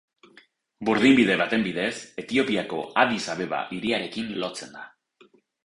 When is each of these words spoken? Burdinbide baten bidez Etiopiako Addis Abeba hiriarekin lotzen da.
Burdinbide 0.87 1.35
baten 1.41 1.65
bidez 1.67 1.91
Etiopiako 2.25 2.81
Addis 3.05 3.21
Abeba 3.37 3.63
hiriarekin 3.79 4.35
lotzen 4.47 4.77
da. 4.83 4.91